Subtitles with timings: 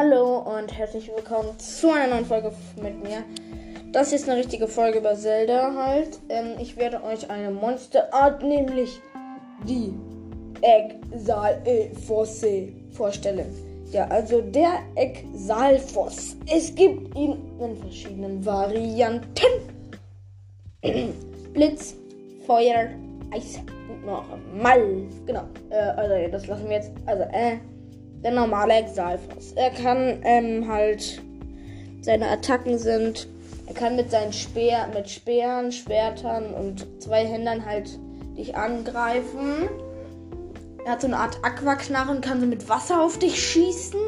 [0.00, 3.24] Hallo und herzlich willkommen zu einer neuen Folge mit mir.
[3.90, 6.20] Das ist eine richtige Folge über Zelda halt.
[6.28, 9.00] Ähm, ich werde euch eine Monsterart, nämlich
[9.66, 9.92] die
[11.10, 13.52] Exalfosse vorstellen.
[13.90, 16.36] Ja, also der Exalfos.
[16.48, 19.50] Es gibt ihn in verschiedenen Varianten.
[21.52, 21.96] Blitz,
[22.46, 22.90] Feuer,
[23.32, 23.58] Eis
[23.90, 25.08] und normal.
[25.26, 25.42] Genau.
[25.70, 26.92] Äh, also das lassen wir jetzt.
[27.04, 27.58] Also, äh
[28.22, 29.52] der normale Exalfos.
[29.54, 31.22] Er kann ähm, halt
[32.02, 33.28] seine Attacken sind,
[33.66, 37.98] er kann mit seinen Speer, mit Speeren, Schwertern und zwei Händern halt
[38.36, 39.68] dich angreifen.
[40.86, 44.00] Er hat so eine Art Aquaknarren, kann so mit Wasser auf dich schießen.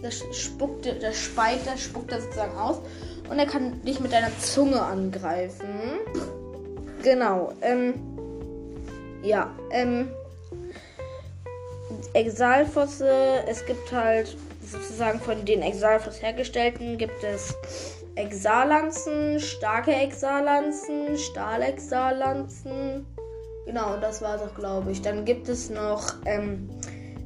[0.00, 2.80] Das spuckt, das speit, das spuckt er sozusagen aus.
[3.28, 5.98] Und er kann dich mit deiner Zunge angreifen.
[7.02, 7.52] Genau.
[7.60, 7.94] Ähm,
[9.22, 9.50] ja.
[9.70, 10.08] Ähm,
[12.12, 13.44] Exalfosse.
[13.46, 17.54] Es gibt halt sozusagen von den Exalfoss hergestellten gibt es
[18.16, 23.06] Exalanzen, starke Exalanzen, Stahlexalanzen.
[23.66, 25.02] Genau, das war es auch, glaube ich.
[25.02, 26.68] Dann gibt es noch ähm,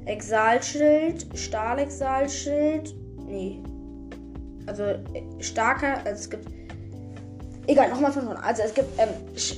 [0.05, 2.95] Exalschild, Stahlexalschild.
[3.27, 3.63] Nee.
[4.67, 4.99] Also äh,
[5.41, 6.47] starker, also es gibt.
[7.69, 8.43] Egal, nochmal von vorne.
[8.43, 9.09] Also es gibt ähm,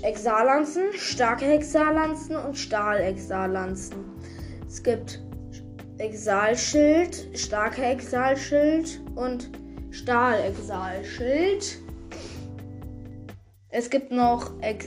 [0.02, 4.04] Exalanzen, starke Exalanzen und Stahlexalanzen.
[4.74, 5.20] Es gibt
[5.98, 9.48] Exalschild, starker Exalschild und
[9.92, 11.78] Stahlexalschild.
[13.68, 14.86] Es gibt noch Ex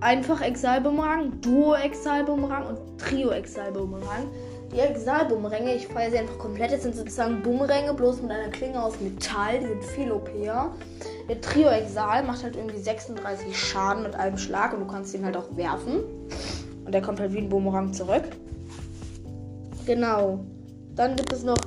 [0.00, 4.26] einfach Exalbumerang, Duo Exalbumerang und Trio Exalbumerang.
[4.72, 6.72] Die Exalbumeränge, ich feiere sie einfach komplett.
[6.72, 9.60] Das sind sozusagen Bumeränge, bloß mit einer Klinge aus Metall.
[9.60, 10.28] Die sind viel OP.
[11.28, 15.24] Der Trio Exal macht halt irgendwie 36 Schaden mit einem Schlag und du kannst ihn
[15.24, 16.00] halt auch werfen.
[16.84, 18.24] Und der kommt halt wie ein Bumerang zurück.
[19.86, 20.40] Genau.
[20.94, 21.58] Dann gibt es noch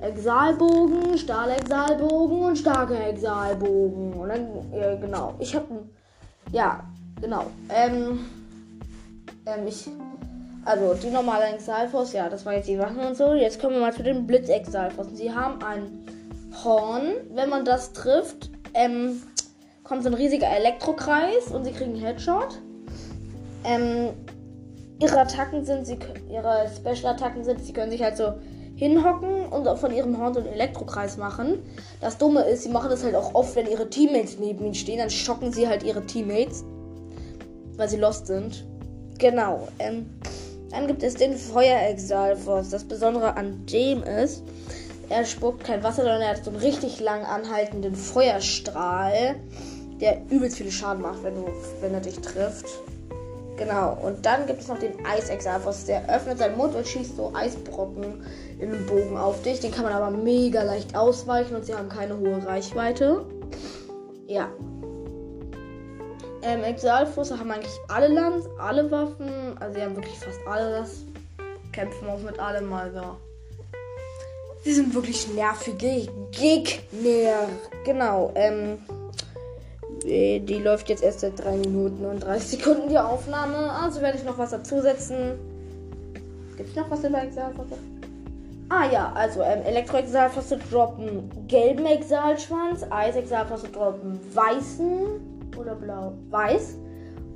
[0.00, 4.12] Exalbogen, Stahlexalbogen und starker Exalbogen.
[4.14, 5.34] Und dann, ja, genau.
[5.38, 5.66] Ich habe
[6.52, 6.84] Ja,
[7.20, 7.46] genau.
[7.68, 8.20] Ähm,
[9.46, 9.88] ähm, ich.
[10.64, 13.32] Also, die normale Exalfos, ja, das war jetzt die Waffen und so.
[13.32, 15.06] Jetzt kommen wir mal zu den Blitz-Exalfos.
[15.14, 16.06] Sie haben ein
[16.62, 17.12] Horn.
[17.32, 19.22] Wenn man das trifft, ähm,
[19.82, 22.60] kommt so ein riesiger Elektrokreis und sie kriegen einen Headshot.
[23.64, 24.10] Ähm,
[25.00, 25.98] ihre Attacken sind, sie,
[26.30, 28.34] ihre Special-Attacken sind, sie können sich halt so
[28.74, 31.58] hinhocken und von ihrem Horn so einen Elektrokreis machen.
[32.00, 34.98] Das Dumme ist, sie machen das halt auch oft, wenn ihre Teammates neben ihnen stehen,
[34.98, 36.64] dann schocken sie halt ihre Teammates,
[37.76, 38.64] weil sie lost sind.
[39.18, 39.66] Genau.
[39.80, 40.06] Ähm,
[40.70, 42.70] dann gibt es den Feuerexalfos.
[42.70, 44.44] Das Besondere an dem ist,
[45.08, 49.36] er spuckt kein Wasser, sondern er hat so einen richtig lang anhaltenden Feuerstrahl,
[50.00, 51.46] der übelst viele Schaden macht, wenn, du,
[51.80, 52.66] wenn er dich trifft.
[53.58, 55.84] Genau, und dann gibt es noch den Eisexalfos.
[55.84, 58.24] Der öffnet seinen Mund und schießt so Eisbrocken
[58.60, 59.58] in den Bogen auf dich.
[59.58, 63.26] Den kann man aber mega leicht ausweichen und sie haben keine hohe Reichweite.
[64.28, 64.48] Ja.
[66.42, 69.58] Ähm, Exalfosse haben eigentlich alle Lands, alle Waffen.
[69.58, 71.04] Also sie haben wirklich fast alles.
[71.72, 73.16] Kämpfen auch mit allem mal so.
[74.62, 77.48] Sie sind wirklich nervige Gegner.
[77.84, 78.78] Genau, ähm.
[80.08, 83.70] Äh, die läuft jetzt erst seit 3 Minuten und 30 Sekunden die Aufnahme.
[83.72, 85.38] Also werde ich noch was dazusetzen.
[86.56, 87.76] Gibt es noch was über Exalfosse?
[88.70, 96.76] Ah ja, also ähm, Elektro-Exalfosse droppen gelben Exalschwanz, Eis-Exalfosse droppen weißen oder blau, weiß.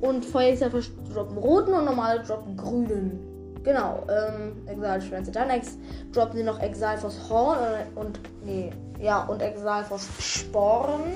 [0.02, 3.32] Und Feuer-Exalfosse droppen roten und normale droppen grünen.
[3.62, 5.30] Genau, ähm, Exalschwänze.
[5.30, 5.78] Dann ex
[6.12, 7.58] droppen sie noch Exalfos Horn
[7.94, 11.12] und, und nee, ja, und Exalfos Sporen.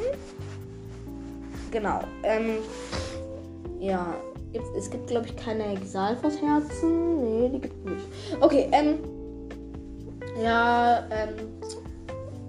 [1.70, 2.00] Genau.
[2.22, 2.58] Ähm,
[3.80, 4.14] ja.
[4.74, 7.22] Es gibt, glaube ich, keine Exalfos-Herzen.
[7.22, 8.06] Nee, die gibt es nicht.
[8.40, 8.98] Okay, ähm.
[10.42, 11.34] Ja, ähm.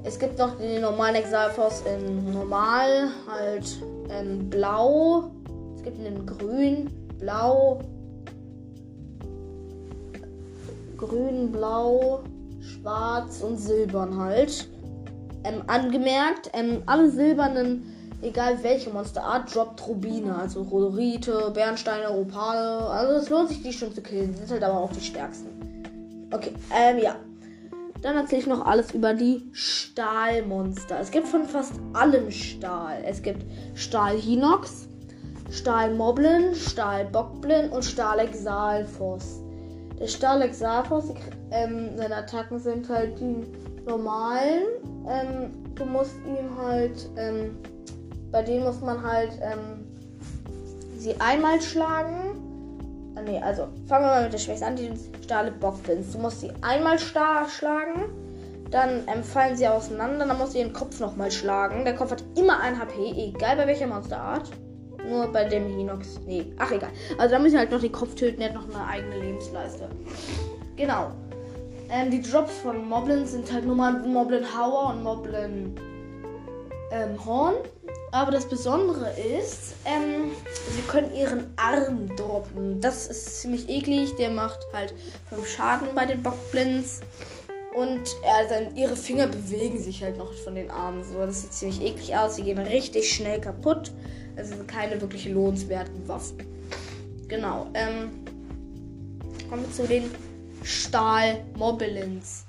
[0.07, 3.77] Es gibt noch den normalen Exalfos in normal, halt
[4.09, 5.31] ähm, blau.
[5.75, 6.89] Es gibt einen grün,
[7.19, 7.81] blau,
[10.95, 12.21] grün, blau,
[12.61, 14.69] schwarz und silbern halt.
[15.43, 20.35] Ähm, angemerkt, ähm, alle silbernen egal welche Monsterart, droppt Rubine.
[20.35, 22.87] Also Rodorite, Bernsteine, Opale.
[22.89, 24.35] Also es lohnt sich, die schon zu killen.
[24.35, 25.47] Sind halt aber auch die stärksten.
[26.31, 27.15] Okay, ähm, ja.
[28.01, 30.99] Dann erzähle ich noch alles über die Stahlmonster.
[30.99, 33.03] Es gibt von fast allem Stahl.
[33.03, 33.43] Es gibt
[33.73, 34.87] Stahl-Hinox,
[35.49, 39.41] Stahl-Moblin, Stahl-Bockblin und Stahl-Exalfos.
[39.99, 41.05] Der Stahl-Exalfos,
[41.49, 43.43] ähm, seine Attacken sind halt die
[43.87, 44.63] normalen.
[45.09, 47.57] Ähm, du musst ihm halt, ähm,
[48.31, 49.85] bei denen muss man halt ähm,
[50.97, 53.13] sie einmal schlagen.
[53.15, 54.91] Ah, nee, also fangen wir mal mit der Schwächste an, die
[55.23, 56.11] Stahle Bockblins.
[56.11, 58.05] Du musst sie einmal schlagen.
[58.69, 60.25] Dann ähm, fallen sie auseinander.
[60.25, 61.85] Dann muss sie ihren Kopf nochmal schlagen.
[61.85, 64.51] Der Kopf hat immer ein HP, egal bei welcher Monsterart.
[65.07, 66.19] Nur bei dem Hinox.
[66.25, 66.89] Nee, ach egal.
[67.17, 68.39] Also da müssen wir halt noch den Kopf töten.
[68.39, 69.87] Der hat noch eine eigene Lebensleiste.
[70.75, 71.11] Genau.
[71.89, 75.75] Ähm, die Drops von Moblins sind halt nur mal Moblin Hauer und Moblin
[76.91, 77.55] ähm, Horn.
[78.11, 80.31] Aber das Besondere ist, ähm,
[80.71, 82.79] sie können ihren Arm droppen.
[82.79, 84.15] Das ist ziemlich eklig.
[84.15, 84.93] Der macht halt
[85.29, 87.01] 5 Schaden bei den Bockblins.
[87.75, 91.03] Und also ihre Finger bewegen sich halt noch von den Armen.
[91.03, 92.37] So, das sieht ziemlich eklig aus.
[92.37, 93.91] Sie gehen richtig schnell kaputt.
[94.35, 96.37] Also sind keine wirklich lohnenswerten Waffen.
[97.27, 97.67] Genau.
[97.73, 98.23] Ähm,
[99.49, 100.09] kommen wir zu den
[100.63, 102.46] Stahl-Moblins.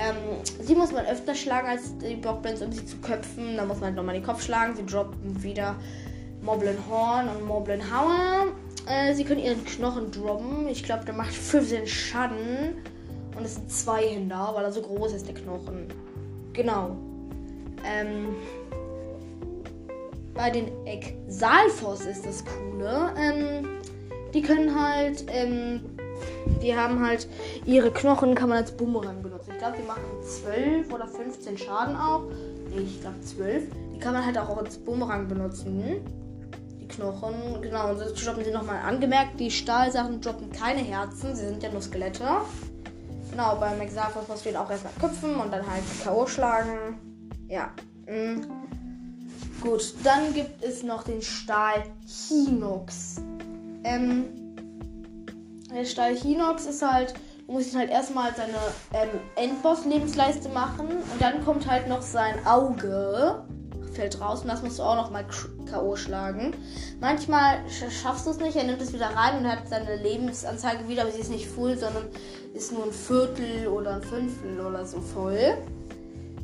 [0.00, 0.16] Ähm,
[0.60, 3.56] sie muss man öfter schlagen als die Bockblins, um sie zu köpfen.
[3.56, 4.76] Da muss man halt nochmal den Kopf schlagen.
[4.76, 5.74] Sie droppen wieder
[6.40, 8.46] Moblin Horn und Moblin Hauer.
[8.86, 10.68] Äh, sie können ihren Knochen droppen.
[10.68, 12.76] Ich glaube, der macht 15 Schaden.
[13.36, 15.86] Und es sind zwei Händer, weil er so groß ist, der Knochen.
[16.52, 16.96] Genau.
[17.84, 18.34] Ähm,
[20.34, 23.12] bei den Exalfos ist das Coole.
[23.16, 23.68] Ähm,
[24.34, 25.80] die können halt ähm,
[26.62, 27.28] die haben halt
[27.64, 29.52] ihre Knochen, kann man als Bumerang benutzen.
[29.52, 32.22] Ich glaube, die machen 12 oder 15 Schaden auch.
[32.70, 33.64] Nee, ich glaube 12.
[33.94, 36.02] Die kann man halt auch als Bumerang benutzen.
[36.80, 37.90] Die Knochen, genau.
[37.90, 39.38] Und das droppen sie nochmal angemerkt.
[39.38, 42.24] Die Stahlsachen droppen keine Herzen, sie sind ja nur Skelette.
[43.30, 46.26] Genau, beim Exaphos muss man auch erstmal köpfen und dann halt K.O.
[46.26, 46.98] schlagen.
[47.48, 47.70] Ja.
[48.06, 48.46] Mhm.
[49.60, 53.16] Gut, dann gibt es noch den Stahl Hinox.
[53.84, 54.47] Ähm,
[55.74, 57.14] der Stahl Hinox ist halt,
[57.46, 58.52] du musst halt erstmal seine
[58.94, 63.42] ähm, Endboss-Lebensleiste machen und dann kommt halt noch sein Auge,
[63.92, 65.24] fällt raus und das musst du auch noch mal
[65.70, 65.96] K.O.
[65.96, 66.54] schlagen.
[67.00, 71.02] Manchmal schaffst du es nicht, er nimmt es wieder rein und hat seine Lebensanzeige wieder,
[71.02, 72.04] aber sie ist nicht full, sondern
[72.54, 75.58] ist nur ein Viertel oder ein Fünftel oder so voll.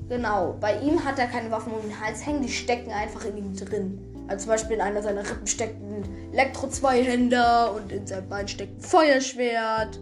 [0.09, 3.39] Genau, bei ihm hat er keine Waffen um den Hals hängen, die stecken einfach in
[3.39, 3.99] ihm drin.
[4.29, 6.05] Also zum Beispiel in einer seiner Rippen steckt ein
[6.35, 10.01] Elektro-Zweihänder und in seinem Bein steckt ein Feuerschwert.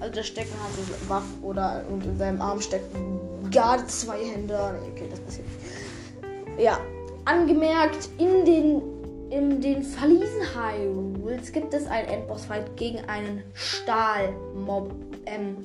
[0.00, 4.74] Also da stecken halt so Waffen oder und in seinem Arm steckt ein Garde-Zweihänder.
[4.92, 6.64] Okay, das passiert nicht.
[6.64, 6.80] Ja,
[7.26, 8.82] angemerkt, in den,
[9.30, 14.92] in den Verliesen Hyrule gibt es einen Endboss-Fight gegen einen Stahl-Mob,
[15.26, 15.56] ähm,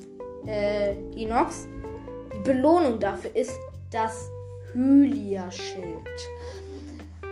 [0.46, 1.66] äh, Inox.
[2.34, 3.58] Die Belohnung dafür ist
[3.90, 4.28] das
[4.74, 6.08] Hylia-Schild.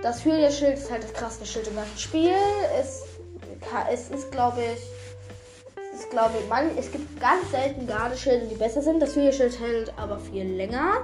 [0.02, 2.32] Das Hylia-Schild ist halt das krasseste Schild im ganzen Spiel.
[2.78, 3.04] Es,
[3.92, 4.80] es ist, glaube ich,
[5.92, 9.00] es ist, glaube ich, man, es gibt ganz selten Gardeschilde, die besser sind.
[9.00, 11.02] Das Hylia-Schild hält aber viel länger.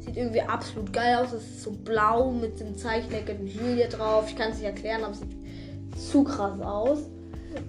[0.00, 1.32] Sieht irgendwie absolut geil aus.
[1.32, 4.26] Es ist so blau mit dem Zeichnecken Hylia drauf.
[4.28, 6.98] Ich kann es nicht erklären, aber es sieht zu krass aus.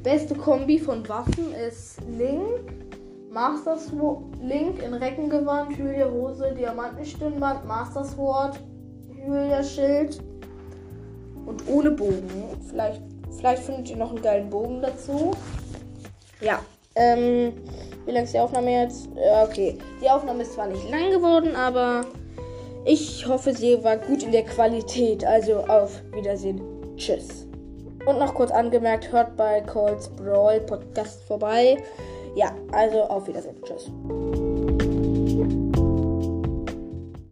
[0.03, 2.73] Beste Kombi von Waffen ist Link,
[3.29, 8.59] Master Sword, Link in Reckengewand, Hylia Hose, Diamantenstirnband, Master Sword,
[9.23, 10.19] Hylia Schild
[11.45, 12.29] und ohne Bogen.
[12.69, 13.01] Vielleicht,
[13.37, 15.31] vielleicht findet ihr noch einen geilen Bogen dazu.
[16.41, 16.59] Ja.
[16.95, 17.53] Ähm,
[18.05, 19.09] wie lange ist die Aufnahme jetzt?
[19.15, 19.77] Ja, okay.
[20.01, 22.05] Die Aufnahme ist zwar nicht lang geworden, aber
[22.85, 25.25] ich hoffe, sie war gut in der Qualität.
[25.25, 26.61] Also auf Wiedersehen.
[26.95, 27.47] Tschüss.
[28.05, 31.77] Und noch kurz angemerkt, hört bei Colts Brawl Podcast vorbei.
[32.35, 33.55] Ja, also auf Wiedersehen.
[33.63, 33.91] Tschüss.